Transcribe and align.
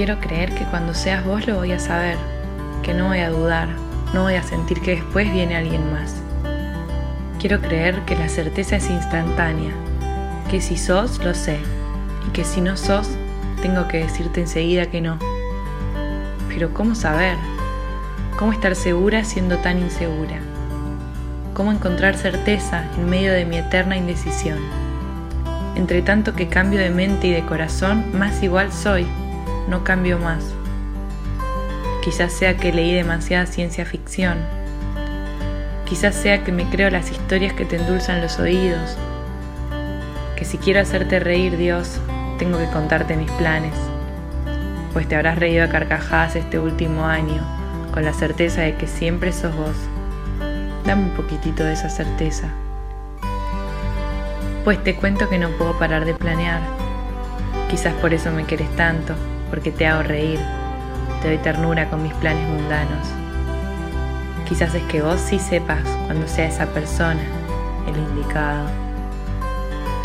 Quiero 0.00 0.18
creer 0.18 0.54
que 0.54 0.64
cuando 0.64 0.94
seas 0.94 1.22
vos 1.26 1.46
lo 1.46 1.56
voy 1.56 1.72
a 1.72 1.78
saber, 1.78 2.16
que 2.82 2.94
no 2.94 3.08
voy 3.08 3.18
a 3.18 3.28
dudar, 3.28 3.68
no 4.14 4.22
voy 4.22 4.32
a 4.32 4.42
sentir 4.42 4.80
que 4.80 4.92
después 4.92 5.30
viene 5.30 5.56
alguien 5.56 5.92
más. 5.92 6.22
Quiero 7.38 7.60
creer 7.60 8.00
que 8.06 8.16
la 8.16 8.30
certeza 8.30 8.76
es 8.76 8.88
instantánea, 8.88 9.72
que 10.50 10.62
si 10.62 10.78
sos, 10.78 11.22
lo 11.22 11.34
sé, 11.34 11.58
y 12.26 12.30
que 12.30 12.46
si 12.46 12.62
no 12.62 12.78
sos, 12.78 13.10
tengo 13.60 13.88
que 13.88 13.98
decirte 13.98 14.40
enseguida 14.40 14.86
que 14.86 15.02
no. 15.02 15.18
Pero 16.48 16.72
¿cómo 16.72 16.94
saber? 16.94 17.36
¿Cómo 18.38 18.54
estar 18.54 18.76
segura 18.76 19.22
siendo 19.24 19.58
tan 19.58 19.80
insegura? 19.80 20.38
¿Cómo 21.52 21.72
encontrar 21.72 22.16
certeza 22.16 22.84
en 22.96 23.10
medio 23.10 23.34
de 23.34 23.44
mi 23.44 23.58
eterna 23.58 23.98
indecisión? 23.98 24.60
Entre 25.76 26.00
tanto 26.00 26.32
que 26.32 26.48
cambio 26.48 26.80
de 26.80 26.88
mente 26.88 27.26
y 27.26 27.32
de 27.32 27.44
corazón, 27.44 28.18
más 28.18 28.42
igual 28.42 28.72
soy, 28.72 29.06
no 29.70 29.84
cambio 29.84 30.18
más. 30.18 30.44
Quizás 32.02 32.32
sea 32.32 32.56
que 32.56 32.72
leí 32.72 32.92
demasiada 32.92 33.46
ciencia 33.46 33.86
ficción. 33.86 34.38
Quizás 35.84 36.14
sea 36.14 36.42
que 36.42 36.50
me 36.50 36.68
creo 36.68 36.90
las 36.90 37.10
historias 37.10 37.52
que 37.52 37.64
te 37.64 37.76
endulzan 37.76 38.20
los 38.20 38.38
oídos. 38.40 38.96
Que 40.36 40.44
si 40.44 40.58
quiero 40.58 40.80
hacerte 40.80 41.20
reír, 41.20 41.56
Dios, 41.56 42.00
tengo 42.38 42.58
que 42.58 42.66
contarte 42.66 43.16
mis 43.16 43.30
planes. 43.32 43.74
Pues 44.92 45.06
te 45.06 45.14
habrás 45.14 45.38
reído 45.38 45.64
a 45.64 45.68
carcajadas 45.68 46.34
este 46.34 46.58
último 46.58 47.04
año, 47.04 47.40
con 47.92 48.04
la 48.04 48.12
certeza 48.12 48.62
de 48.62 48.74
que 48.74 48.88
siempre 48.88 49.32
sos 49.32 49.54
vos. 49.54 49.76
Dame 50.84 51.04
un 51.04 51.10
poquitito 51.10 51.62
de 51.62 51.74
esa 51.74 51.90
certeza. 51.90 52.48
Pues 54.64 54.82
te 54.82 54.96
cuento 54.96 55.28
que 55.28 55.38
no 55.38 55.50
puedo 55.50 55.78
parar 55.78 56.04
de 56.04 56.14
planear. 56.14 56.60
Quizás 57.70 57.94
por 57.94 58.12
eso 58.12 58.32
me 58.32 58.44
quieres 58.44 58.74
tanto, 58.74 59.14
porque 59.50 59.72
te 59.72 59.86
hago 59.86 60.02
reír, 60.02 60.38
te 61.20 61.28
doy 61.28 61.38
ternura 61.38 61.90
con 61.90 62.02
mis 62.02 62.14
planes 62.14 62.48
mundanos. 62.48 63.06
Quizás 64.48 64.74
es 64.74 64.82
que 64.84 65.02
vos 65.02 65.20
sí 65.20 65.38
sepas 65.38 65.82
cuando 66.06 66.26
sea 66.26 66.46
esa 66.46 66.66
persona, 66.66 67.20
el 67.86 67.96
indicado. 67.96 68.68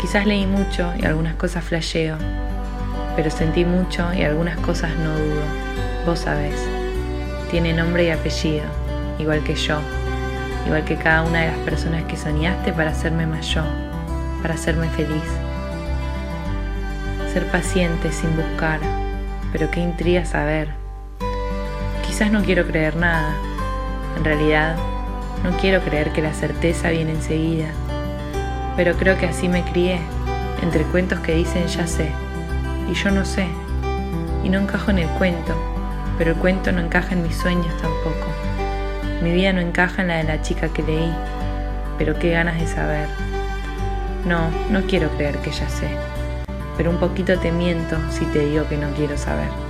Quizás 0.00 0.26
leí 0.26 0.46
mucho 0.46 0.92
y 0.98 1.04
algunas 1.04 1.34
cosas 1.34 1.64
flasheo, 1.64 2.16
pero 3.16 3.30
sentí 3.30 3.64
mucho 3.64 4.12
y 4.12 4.22
algunas 4.22 4.58
cosas 4.58 4.90
no 4.96 5.10
dudo. 5.10 5.42
Vos 6.04 6.20
sabés, 6.20 6.60
tiene 7.50 7.72
nombre 7.72 8.04
y 8.04 8.10
apellido, 8.10 8.66
igual 9.18 9.42
que 9.42 9.54
yo, 9.54 9.78
igual 10.66 10.84
que 10.84 10.96
cada 10.96 11.22
una 11.22 11.40
de 11.40 11.48
las 11.48 11.58
personas 11.58 12.04
que 12.04 12.16
soñaste 12.16 12.72
para 12.72 12.90
hacerme 12.90 13.26
yo, 13.42 13.62
para 14.42 14.54
hacerme 14.54 14.88
feliz. 14.90 15.24
Ser 17.32 17.46
paciente 17.50 18.12
sin 18.12 18.36
buscar, 18.36 18.80
pero 19.56 19.70
qué 19.70 19.80
intriga 19.80 20.26
saber. 20.26 20.68
Quizás 22.06 22.30
no 22.30 22.44
quiero 22.44 22.66
creer 22.66 22.94
nada. 22.94 23.34
En 24.18 24.22
realidad, 24.22 24.76
no 25.42 25.56
quiero 25.56 25.80
creer 25.80 26.12
que 26.12 26.20
la 26.20 26.34
certeza 26.34 26.90
viene 26.90 27.12
enseguida. 27.12 27.68
Pero 28.76 28.98
creo 28.98 29.16
que 29.16 29.24
así 29.24 29.48
me 29.48 29.62
crié, 29.62 29.98
entre 30.62 30.82
cuentos 30.84 31.20
que 31.20 31.34
dicen 31.34 31.68
ya 31.68 31.86
sé. 31.86 32.10
Y 32.90 32.92
yo 32.92 33.10
no 33.10 33.24
sé. 33.24 33.46
Y 34.44 34.50
no 34.50 34.60
encajo 34.60 34.90
en 34.90 34.98
el 34.98 35.08
cuento, 35.08 35.54
pero 36.18 36.32
el 36.32 36.36
cuento 36.36 36.70
no 36.70 36.82
encaja 36.82 37.14
en 37.14 37.22
mis 37.22 37.36
sueños 37.36 37.74
tampoco. 37.80 38.26
Mi 39.22 39.32
vida 39.32 39.54
no 39.54 39.62
encaja 39.62 40.02
en 40.02 40.08
la 40.08 40.16
de 40.18 40.24
la 40.24 40.42
chica 40.42 40.68
que 40.68 40.82
leí, 40.82 41.14
pero 41.96 42.18
qué 42.18 42.32
ganas 42.32 42.60
de 42.60 42.66
saber. 42.66 43.08
No, 44.26 44.50
no 44.70 44.82
quiero 44.82 45.08
creer 45.16 45.38
que 45.38 45.50
ya 45.50 45.66
sé 45.70 46.15
pero 46.76 46.90
un 46.90 46.98
poquito 46.98 47.38
te 47.38 47.52
miento 47.52 47.96
si 48.10 48.24
te 48.26 48.40
digo 48.46 48.68
que 48.68 48.76
no 48.76 48.90
quiero 48.90 49.16
saber. 49.16 49.65